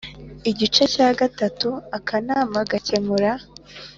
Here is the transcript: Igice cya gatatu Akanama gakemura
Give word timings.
Igice 0.51 0.83
cya 0.93 1.09
gatatu 1.19 1.69
Akanama 1.97 2.59
gakemura 2.71 3.31